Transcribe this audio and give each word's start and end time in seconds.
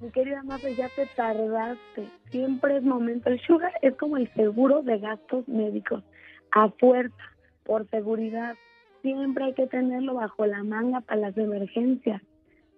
Mi 0.00 0.10
querida 0.10 0.42
Mafe, 0.42 0.74
ya 0.74 0.88
te 0.90 1.06
tardaste. 1.16 2.08
Siempre 2.30 2.76
es 2.76 2.82
momento. 2.82 3.30
El 3.30 3.40
sugar 3.40 3.72
es 3.82 3.96
como 3.96 4.16
el 4.18 4.32
seguro 4.34 4.82
de 4.82 4.98
gastos 4.98 5.48
médicos. 5.48 6.02
A 6.52 6.68
fuerza, 6.70 7.14
por 7.64 7.88
seguridad. 7.88 8.56
Siempre 9.02 9.44
hay 9.44 9.54
que 9.54 9.66
tenerlo 9.66 10.14
bajo 10.14 10.44
la 10.46 10.62
manga 10.62 11.00
para 11.00 11.20
las 11.20 11.38
emergencias. 11.38 12.20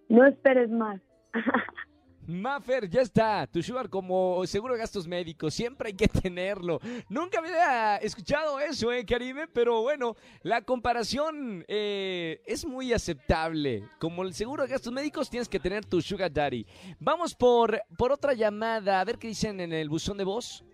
No 0.08 0.24
esperes 0.26 0.70
más. 0.70 1.00
Maffer, 2.28 2.90
ya 2.90 3.00
está. 3.00 3.46
Tu 3.46 3.62
sugar 3.62 3.88
como 3.88 4.46
seguro 4.46 4.74
de 4.74 4.80
gastos 4.80 5.08
médicos. 5.08 5.54
Siempre 5.54 5.88
hay 5.88 5.94
que 5.94 6.08
tenerlo. 6.22 6.78
Nunca 7.08 7.38
había 7.38 7.96
escuchado 7.96 8.60
eso, 8.60 8.92
¿eh, 8.92 9.06
Karime? 9.06 9.48
Pero 9.48 9.80
bueno, 9.80 10.14
la 10.42 10.60
comparación 10.60 11.64
eh, 11.68 12.42
es 12.44 12.66
muy 12.66 12.92
aceptable. 12.92 13.88
Como 13.98 14.22
el 14.24 14.34
seguro 14.34 14.62
de 14.64 14.68
gastos 14.68 14.92
médicos, 14.92 15.30
tienes 15.30 15.48
que 15.48 15.58
tener 15.58 15.86
tu 15.86 16.02
sugar 16.02 16.30
daddy. 16.30 16.66
Vamos 17.00 17.34
por, 17.34 17.80
por 17.96 18.12
otra 18.12 18.34
llamada. 18.34 19.00
A 19.00 19.04
ver 19.04 19.16
qué 19.16 19.28
dicen 19.28 19.60
en 19.60 19.72
el 19.72 19.88
buzón 19.88 20.18
de 20.18 20.24
voz. 20.24 20.64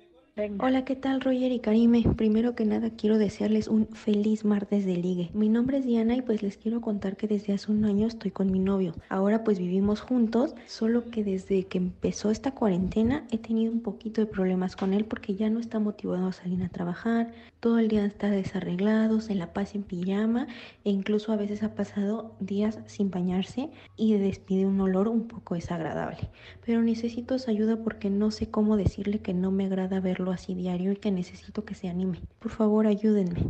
Hola, 0.58 0.84
¿qué 0.84 0.96
tal 0.96 1.20
Roger 1.20 1.52
y 1.52 1.60
Karime? 1.60 2.02
Primero 2.16 2.56
que 2.56 2.64
nada 2.64 2.90
quiero 2.90 3.18
desearles 3.18 3.68
un 3.68 3.86
feliz 3.86 4.44
martes 4.44 4.84
de 4.84 4.96
ligue. 4.96 5.30
Mi 5.32 5.48
nombre 5.48 5.78
es 5.78 5.86
Diana 5.86 6.16
y 6.16 6.22
pues 6.22 6.42
les 6.42 6.56
quiero 6.56 6.80
contar 6.80 7.16
que 7.16 7.28
desde 7.28 7.52
hace 7.52 7.70
un 7.70 7.84
año 7.84 8.08
estoy 8.08 8.32
con 8.32 8.50
mi 8.50 8.58
novio. 8.58 8.94
Ahora 9.08 9.44
pues 9.44 9.60
vivimos 9.60 10.00
juntos, 10.00 10.56
solo 10.66 11.08
que 11.08 11.22
desde 11.22 11.68
que 11.68 11.78
empezó 11.78 12.32
esta 12.32 12.50
cuarentena 12.50 13.24
he 13.30 13.38
tenido 13.38 13.72
un 13.72 13.80
poquito 13.80 14.22
de 14.22 14.26
problemas 14.26 14.74
con 14.74 14.92
él 14.92 15.04
porque 15.04 15.36
ya 15.36 15.48
no 15.50 15.60
está 15.60 15.78
motivado 15.78 16.26
a 16.26 16.32
salir 16.32 16.64
a 16.64 16.68
trabajar, 16.68 17.32
todo 17.60 17.78
el 17.78 17.86
día 17.86 18.04
está 18.04 18.28
desarreglado, 18.28 19.20
se 19.20 19.36
la 19.36 19.52
pasa 19.52 19.76
en 19.76 19.84
pijama 19.84 20.48
e 20.82 20.90
incluso 20.90 21.32
a 21.32 21.36
veces 21.36 21.62
ha 21.62 21.76
pasado 21.76 22.34
días 22.40 22.80
sin 22.86 23.08
bañarse 23.08 23.70
y 23.96 24.14
despide 24.14 24.66
un 24.66 24.80
olor 24.80 25.06
un 25.06 25.28
poco 25.28 25.54
desagradable 25.54 26.28
pero 26.64 26.82
necesito 26.82 27.38
su 27.38 27.50
ayuda 27.50 27.76
porque 27.76 28.10
no 28.10 28.30
sé 28.30 28.50
cómo 28.50 28.76
decirle 28.76 29.20
que 29.20 29.34
no 29.34 29.50
me 29.50 29.66
agrada 29.66 30.00
verlo 30.00 30.23
así 30.32 30.54
diario 30.54 30.92
y 30.92 30.96
que 30.96 31.10
necesito 31.10 31.64
que 31.64 31.74
se 31.74 31.88
anime. 31.88 32.20
Por 32.38 32.50
favor, 32.50 32.86
ayúdenme. 32.86 33.40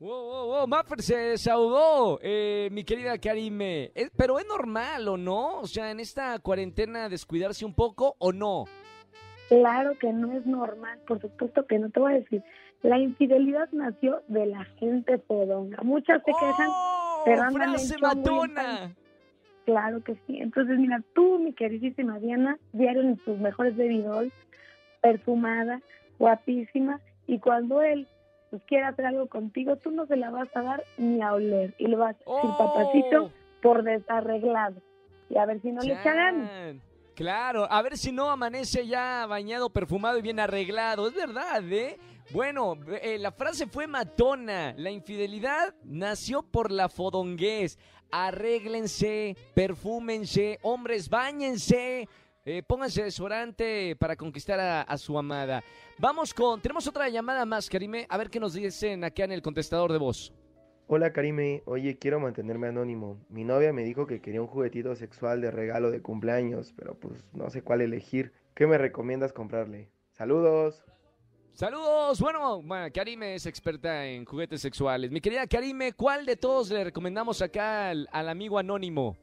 Wow, 0.00 0.22
wow, 0.24 0.46
wow, 0.48 0.66
Maffer 0.66 1.00
se 1.00 1.16
desahogó, 1.16 2.18
eh, 2.22 2.68
mi 2.72 2.84
querida 2.84 3.16
Karime. 3.18 3.90
Es- 3.94 4.10
pero 4.16 4.38
es 4.38 4.46
normal, 4.46 5.08
¿o 5.08 5.16
no? 5.16 5.60
O 5.60 5.66
sea, 5.66 5.90
en 5.90 6.00
esta 6.00 6.38
cuarentena 6.40 7.08
descuidarse 7.08 7.64
un 7.64 7.74
poco, 7.74 8.14
¿o 8.18 8.32
no? 8.32 8.64
Claro 9.48 9.96
que 9.98 10.12
no 10.12 10.32
es 10.32 10.44
normal, 10.46 10.98
por 11.06 11.20
supuesto 11.20 11.66
que 11.66 11.78
no 11.78 11.90
te 11.90 12.00
voy 12.00 12.12
a 12.12 12.16
decir. 12.16 12.42
La 12.82 12.98
infidelidad 12.98 13.68
nació 13.72 14.22
de 14.28 14.46
la 14.46 14.64
gente 14.78 15.16
podonga. 15.18 15.78
Muchas 15.82 16.22
se 16.24 16.32
quejan, 16.32 16.68
¡Oh! 16.70 17.22
pero 17.24 17.42
andan 17.42 17.70
¡Frase 17.70 17.96
matona! 17.98 18.94
claro 19.64 20.02
que 20.04 20.14
sí. 20.26 20.38
Entonces, 20.38 20.78
mira, 20.78 21.02
tú, 21.14 21.38
mi 21.38 21.54
queridísima 21.54 22.18
Diana, 22.18 22.58
diario 22.72 23.00
en 23.00 23.16
tus 23.18 23.38
mejores 23.38 23.74
bebidos, 23.76 24.26
perfumada, 25.04 25.82
guapísima, 26.18 26.98
y 27.26 27.38
cuando 27.38 27.82
él 27.82 28.08
pues, 28.48 28.62
quiera 28.66 28.88
hacer 28.88 29.04
algo 29.04 29.28
contigo, 29.28 29.76
tú 29.76 29.90
no 29.90 30.06
se 30.06 30.16
la 30.16 30.30
vas 30.30 30.48
a 30.56 30.62
dar 30.62 30.84
ni 30.96 31.20
a 31.20 31.34
oler. 31.34 31.74
Y 31.76 31.88
le 31.88 31.96
vas 31.96 32.14
a 32.14 32.18
decir, 32.18 32.26
¡Oh! 32.26 32.56
papacito, 32.56 33.30
por 33.60 33.82
desarreglado. 33.82 34.80
Y 35.28 35.36
a 35.36 35.44
ver 35.44 35.60
si 35.60 35.72
no 35.72 35.82
le 35.82 35.92
echa 35.92 36.14
ganas. 36.14 36.48
Chan. 36.48 36.80
Claro, 37.14 37.70
a 37.70 37.82
ver 37.82 37.98
si 37.98 38.12
no 38.12 38.30
amanece 38.30 38.86
ya 38.86 39.26
bañado, 39.26 39.70
perfumado 39.70 40.18
y 40.18 40.22
bien 40.22 40.40
arreglado. 40.40 41.06
Es 41.06 41.14
verdad, 41.14 41.62
¿eh? 41.70 41.98
Bueno, 42.30 42.78
eh, 43.02 43.18
la 43.18 43.30
frase 43.30 43.66
fue 43.66 43.86
matona. 43.86 44.74
La 44.78 44.90
infidelidad 44.90 45.74
nació 45.84 46.42
por 46.42 46.72
la 46.72 46.88
fodonguez. 46.88 47.78
Arréglense, 48.10 49.36
perfúmense, 49.54 50.58
hombres, 50.62 51.10
bañense. 51.10 52.08
Eh, 52.44 52.62
pónganse 52.62 53.04
desodorante 53.04 53.96
para 53.96 54.16
conquistar 54.16 54.60
a, 54.60 54.82
a 54.82 54.98
su 54.98 55.18
amada. 55.18 55.62
Vamos 55.98 56.34
con, 56.34 56.60
tenemos 56.60 56.86
otra 56.86 57.08
llamada 57.08 57.44
más, 57.44 57.68
Karime. 57.68 58.06
A 58.08 58.18
ver 58.18 58.30
qué 58.30 58.40
nos 58.40 58.54
dicen 58.54 59.04
acá 59.04 59.24
en 59.24 59.32
el 59.32 59.42
contestador 59.42 59.92
de 59.92 59.98
voz. 59.98 60.32
Hola 60.86 61.14
Karime, 61.14 61.62
oye, 61.64 61.98
quiero 61.98 62.20
mantenerme 62.20 62.68
anónimo. 62.68 63.18
Mi 63.30 63.42
novia 63.42 63.72
me 63.72 63.84
dijo 63.84 64.06
que 64.06 64.20
quería 64.20 64.42
un 64.42 64.48
juguetito 64.48 64.94
sexual 64.94 65.40
de 65.40 65.50
regalo 65.50 65.90
de 65.90 66.02
cumpleaños, 66.02 66.74
pero 66.76 66.94
pues 66.94 67.24
no 67.32 67.48
sé 67.48 67.62
cuál 67.62 67.80
elegir. 67.80 68.32
¿Qué 68.54 68.66
me 68.66 68.76
recomiendas 68.76 69.32
comprarle? 69.32 69.88
Saludos. 70.12 70.84
Saludos. 71.54 72.20
Bueno, 72.20 72.60
bueno, 72.62 72.92
Karime 72.92 73.34
es 73.34 73.46
experta 73.46 74.04
en 74.04 74.26
juguetes 74.26 74.60
sexuales. 74.60 75.10
Mi 75.10 75.22
querida 75.22 75.46
Karime, 75.46 75.94
¿cuál 75.94 76.26
de 76.26 76.36
todos 76.36 76.70
le 76.70 76.84
recomendamos 76.84 77.40
acá 77.40 77.88
al, 77.88 78.06
al 78.12 78.28
amigo 78.28 78.58
anónimo? 78.58 79.16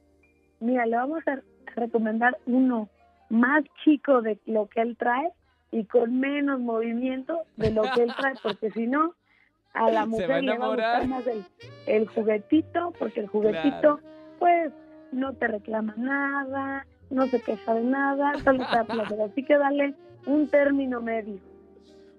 Mira, 0.59 0.85
le 0.87 0.95
vamos 0.95 1.21
a 1.27 1.41
recomendar 1.75 2.35
uno 2.47 2.89
más 3.31 3.63
chico 3.83 4.21
de 4.21 4.37
lo 4.45 4.67
que 4.67 4.81
él 4.81 4.97
trae 4.97 5.31
y 5.71 5.85
con 5.85 6.19
menos 6.19 6.59
movimiento 6.59 7.43
de 7.55 7.71
lo 7.71 7.83
que 7.83 8.03
él 8.03 8.13
trae, 8.17 8.33
porque 8.43 8.71
si 8.71 8.87
no, 8.87 9.15
a 9.73 9.89
la 9.89 10.05
mujer 10.05 10.43
le 10.43 10.57
va 10.57 10.65
a 10.65 10.69
gustar 10.69 11.07
más 11.07 11.25
el, 11.27 11.45
el 11.87 12.07
juguetito, 12.07 12.93
porque 12.99 13.21
el 13.21 13.27
juguetito, 13.27 13.99
pues, 14.37 14.73
no 15.13 15.33
te 15.33 15.47
reclama 15.47 15.93
nada, 15.97 16.85
no 17.09 17.25
se 17.27 17.41
queja 17.41 17.73
de 17.73 17.83
nada, 17.83 18.33
solo 18.43 18.65
te. 18.69 19.23
Así 19.23 19.43
que 19.43 19.57
dale 19.57 19.93
un 20.25 20.49
término 20.49 21.01
medio. 21.01 21.39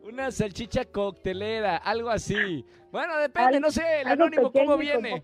Una 0.02 0.32
salchicha 0.32 0.84
coctelera, 0.84 1.76
algo 1.76 2.10
así. 2.10 2.64
Bueno, 2.90 3.16
depende, 3.18 3.56
Al- 3.56 3.62
no 3.62 3.70
sé, 3.70 4.00
el 4.00 4.08
anónimo 4.08 4.50
cómo 4.52 4.76
viene. 4.76 5.22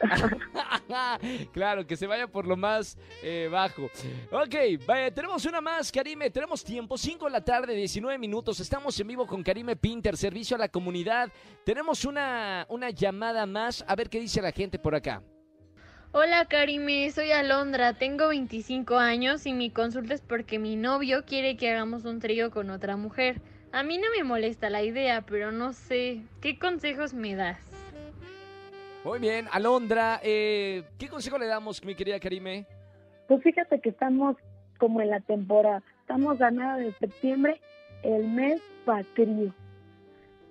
claro, 1.52 1.86
que 1.86 1.96
se 1.96 2.06
vaya 2.06 2.26
por 2.26 2.46
lo 2.46 2.56
más 2.56 2.98
eh, 3.22 3.48
bajo. 3.50 3.84
Ok, 4.30 4.54
vaya, 4.86 5.10
tenemos 5.12 5.44
una 5.46 5.60
más, 5.60 5.90
Karime. 5.90 6.30
Tenemos 6.30 6.62
tiempo, 6.62 6.98
5 6.98 7.24
de 7.24 7.30
la 7.30 7.42
tarde, 7.42 7.74
19 7.74 8.18
minutos. 8.18 8.60
Estamos 8.60 8.98
en 9.00 9.08
vivo 9.08 9.26
con 9.26 9.42
Karime 9.42 9.74
Pinter, 9.74 10.16
servicio 10.16 10.54
a 10.56 10.60
la 10.60 10.68
comunidad. 10.68 11.30
Tenemos 11.64 12.04
una, 12.04 12.66
una 12.68 12.90
llamada 12.90 13.46
más. 13.46 13.84
A 13.88 13.96
ver 13.96 14.08
qué 14.10 14.20
dice 14.20 14.42
la 14.42 14.52
gente 14.52 14.78
por 14.78 14.94
acá. 14.94 15.22
Hola 16.12 16.46
Karime, 16.46 17.10
soy 17.10 17.32
Alondra, 17.32 17.92
tengo 17.92 18.28
25 18.28 18.96
años 18.96 19.44
y 19.44 19.52
mi 19.52 19.68
consulta 19.70 20.14
es 20.14 20.22
porque 20.22 20.58
mi 20.58 20.74
novio 20.74 21.24
quiere 21.26 21.58
que 21.58 21.70
hagamos 21.70 22.06
un 22.06 22.18
trío 22.18 22.50
con 22.50 22.70
otra 22.70 22.96
mujer. 22.96 23.42
A 23.72 23.82
mí 23.82 23.98
no 23.98 24.06
me 24.16 24.24
molesta 24.24 24.70
la 24.70 24.82
idea, 24.82 25.22
pero 25.22 25.52
no 25.52 25.72
sé, 25.72 26.22
¿qué 26.40 26.58
consejos 26.58 27.12
me 27.12 27.34
das? 27.34 27.58
Muy 29.04 29.18
bien, 29.18 29.46
Alondra, 29.52 30.20
eh, 30.22 30.84
¿qué 30.98 31.08
consejo 31.08 31.38
le 31.38 31.46
damos, 31.46 31.84
mi 31.84 31.94
querida 31.94 32.18
Karime? 32.18 32.66
Pues 33.26 33.42
fíjate 33.42 33.80
que 33.80 33.90
estamos 33.90 34.36
como 34.78 35.00
en 35.00 35.10
la 35.10 35.20
temporada. 35.20 35.82
Estamos 36.00 36.40
a 36.40 36.50
nada 36.50 36.78
de 36.78 36.92
septiembre, 36.94 37.60
el 38.02 38.26
mes 38.28 38.60
patrio. 38.86 39.54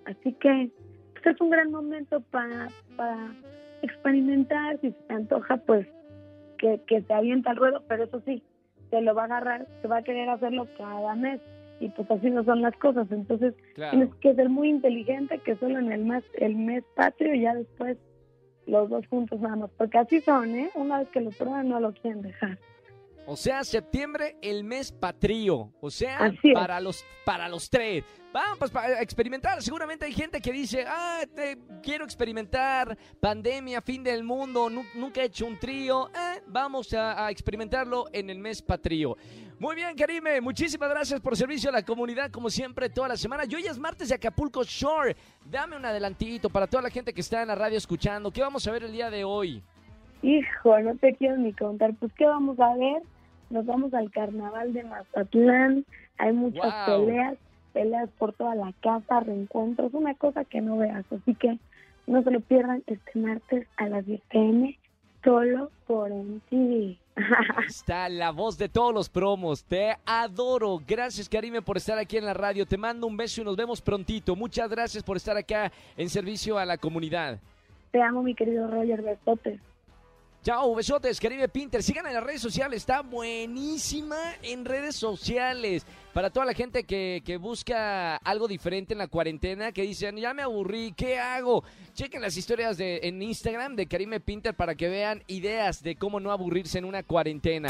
Así 0.05 0.33
que 0.33 0.69
pues, 1.13 1.25
es 1.35 1.41
un 1.41 1.49
gran 1.49 1.71
momento 1.71 2.21
para, 2.21 2.69
para 2.95 3.35
experimentar. 3.81 4.79
Si 4.81 4.91
se 4.91 4.97
te 5.07 5.13
antoja, 5.13 5.57
pues 5.57 5.87
que, 6.59 6.79
que 6.87 7.01
se 7.01 7.13
avienta 7.13 7.49
al 7.49 7.57
ruedo, 7.57 7.83
pero 7.87 8.03
eso 8.03 8.21
sí, 8.25 8.43
se 8.91 9.01
lo 9.01 9.15
va 9.15 9.23
a 9.23 9.25
agarrar, 9.25 9.67
se 9.81 9.87
va 9.87 9.97
a 9.97 10.03
querer 10.03 10.29
hacerlo 10.29 10.67
cada 10.77 11.15
mes. 11.15 11.41
Y 11.79 11.89
pues 11.89 12.09
así 12.09 12.29
no 12.29 12.44
son 12.44 12.62
las 12.62 12.75
cosas. 12.77 13.07
Entonces 13.12 13.53
tienes 13.91 14.09
que 14.21 14.33
ser 14.35 14.50
muy 14.50 14.69
inteligente, 14.69 15.39
que 15.45 15.56
solo 15.57 15.77
en 15.79 15.91
el 15.91 16.03
mes, 16.06 16.24
el 16.35 16.56
mes 16.56 16.83
patrio 16.95 17.33
y 17.35 17.41
ya 17.41 17.53
después 17.53 17.97
los 18.65 18.89
dos 18.89 19.06
juntos 19.07 19.39
nada 19.39 19.56
más. 19.56 19.69
Porque 19.77 19.97
así 19.97 20.19
son, 20.21 20.56
¿eh? 20.56 20.69
Una 20.75 21.00
vez 21.00 21.09
que 21.09 21.21
lo 21.21 21.29
prueban 21.31 21.69
no 21.69 21.79
lo 21.79 21.94
quieren 21.94 22.21
dejar. 22.21 22.57
O 23.29 23.35
sea, 23.35 23.63
septiembre, 23.65 24.38
el 24.41 24.63
mes 24.63 24.91
patrio. 24.91 25.71
O 25.81 25.89
sea, 25.91 26.33
para 26.53 26.79
los, 26.79 27.03
para 27.25 27.50
los 27.50 27.69
tres. 27.69 28.03
Vamos 28.33 28.57
pues, 28.59 28.71
para 28.71 29.01
experimentar. 29.01 29.62
Seguramente 29.62 30.06
hay 30.06 30.13
gente 30.13 30.39
que 30.39 30.51
dice, 30.51 30.85
ah, 30.88 31.21
te- 31.35 31.57
quiero 31.83 32.06
experimentar, 32.06 32.97
pandemia, 33.19 33.81
fin 33.81 34.03
del 34.03 34.23
mundo, 34.23 34.69
nu- 34.69 34.83
nunca 34.95 35.21
he 35.21 35.25
hecho 35.25 35.45
un 35.45 35.57
trío. 35.57 36.07
Eh, 36.09 36.41
vamos 36.47 36.94
a, 36.94 37.25
a 37.25 37.31
experimentarlo 37.31 38.06
en 38.13 38.30
el 38.30 38.39
mes 38.39 38.62
patrio. 38.62 39.18
Muy 39.59 39.75
bien, 39.75 39.95
Karime, 39.95 40.39
muchísimas 40.39 40.88
gracias 40.88 41.19
por 41.19 41.36
servicio 41.36 41.69
a 41.71 41.74
la 41.74 41.81
comunidad, 41.83 42.30
como 42.30 42.48
siempre, 42.50 42.89
toda 42.89 43.07
la 43.07 43.18
semana. 43.18 43.44
Y 43.50 43.56
hoy 43.56 43.63
es 43.65 43.80
martes 43.80 44.09
de 44.09 44.15
Acapulco 44.15 44.63
Shore. 44.63 45.15
Dame 45.50 45.75
un 45.75 45.83
adelantito 45.86 46.48
para 46.50 46.68
toda 46.68 46.83
la 46.83 46.92
gente 46.92 47.12
que 47.12 47.21
está 47.21 47.42
en 47.42 47.48
la 47.48 47.56
radio 47.56 47.75
escuchando. 47.77 48.30
¿Qué 48.30 48.42
vamos 48.42 48.68
a 48.68 48.71
ver 48.71 48.83
el 48.83 48.92
día 48.92 49.09
de 49.09 49.24
hoy? 49.24 49.63
Hijo, 50.21 50.80
no 50.80 50.95
te 50.98 51.15
quiero 51.15 51.38
ni 51.38 51.54
contar. 51.54 51.95
Pues, 51.95 52.13
¿qué 52.13 52.27
vamos 52.27 52.59
a 52.59 52.75
ver? 52.75 53.01
Nos 53.50 53.65
vamos 53.65 53.94
al 53.95 54.12
carnaval 54.12 54.74
de 54.74 54.83
Mazatlán. 54.83 55.86
Hay 56.19 56.33
muchas 56.33 56.88
Wow. 56.88 57.06
peleas, 57.07 57.38
peleas 57.74 58.09
por 58.19 58.33
toda 58.33 58.54
la 58.54 58.71
casa, 58.83 59.21
reencuentros, 59.21 59.92
una 59.95 60.13
cosa 60.13 60.45
que 60.45 60.62
no 60.62 60.77
veas. 60.77 61.04
Así 61.12 61.33
que 61.33 61.57
no 62.06 62.21
se 62.21 62.30
lo 62.30 62.42
pierdan 62.42 62.83
este 62.86 63.18
martes 63.18 63.68
a 63.77 63.88
las 63.88 64.06
10 64.06 64.21
pm, 64.30 64.77
solo 65.23 65.71
por 65.85 66.11
MTV. 66.11 66.97
Ahí 67.17 67.65
está 67.67 68.09
la 68.09 68.31
voz 68.31 68.57
de 68.57 68.69
todos 68.69 68.93
los 68.93 69.09
promos. 69.09 69.63
Te 69.63 69.95
adoro. 70.05 70.81
Gracias, 70.87 71.27
Karime, 71.27 71.61
por 71.61 71.77
estar 71.77 71.97
aquí 71.97 72.17
en 72.17 72.25
la 72.25 72.33
radio. 72.33 72.65
Te 72.65 72.77
mando 72.77 73.07
un 73.07 73.17
beso 73.17 73.41
y 73.41 73.43
nos 73.43 73.55
vemos 73.55 73.81
prontito. 73.81 74.35
Muchas 74.35 74.69
gracias 74.69 75.03
por 75.03 75.17
estar 75.17 75.35
acá 75.37 75.71
en 75.95 76.09
servicio 76.09 76.57
a 76.57 76.65
la 76.65 76.77
comunidad. 76.77 77.39
Te 77.91 78.01
amo, 78.01 78.21
mi 78.21 78.35
querido 78.35 78.67
Roger 78.67 79.01
Besotes. 79.01 79.59
Chao, 80.43 80.73
besotes, 80.75 81.19
Caribe 81.19 81.49
Pinter. 81.49 81.83
Sigan 81.83 82.07
en 82.07 82.13
las 82.13 82.23
redes 82.23 82.41
sociales, 82.41 82.77
está 82.77 83.01
buenísima 83.01 84.17
en 84.41 84.63
redes 84.63 84.95
sociales. 84.95 85.85
Para 86.13 86.29
toda 86.29 86.45
la 86.45 86.53
gente 86.53 86.85
que, 86.85 87.21
que 87.25 87.37
busca 87.37 88.15
algo 88.17 88.47
diferente 88.47 88.93
en 88.93 88.99
la 88.99 89.07
cuarentena, 89.07 89.71
que 89.71 89.83
dicen, 89.83 90.15
ya 90.17 90.33
me 90.33 90.41
aburrí, 90.41 90.93
¿qué 90.95 91.19
hago? 91.19 91.63
Chequen 91.93 92.21
las 92.21 92.37
historias 92.37 92.77
de, 92.77 93.01
en 93.03 93.21
Instagram 93.21 93.75
de 93.75 93.87
Karime 93.87 94.19
Pinter 94.19 94.53
para 94.53 94.75
que 94.75 94.87
vean 94.87 95.23
ideas 95.27 95.83
de 95.83 95.95
cómo 95.95 96.19
no 96.19 96.31
aburrirse 96.31 96.77
en 96.77 96.85
una 96.85 97.03
cuarentena. 97.03 97.69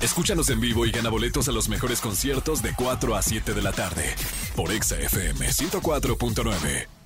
Escúchanos 0.00 0.50
en 0.50 0.60
vivo 0.60 0.84
y 0.84 0.90
gana 0.90 1.08
boletos 1.08 1.48
a 1.48 1.52
los 1.52 1.68
mejores 1.68 2.00
conciertos 2.00 2.62
de 2.62 2.72
4 2.76 3.16
a 3.16 3.22
7 3.22 3.54
de 3.54 3.62
la 3.62 3.72
tarde 3.72 4.14
por 4.54 4.70
Exa 4.70 4.98
FM 5.00 5.46
104.9. 5.46 7.05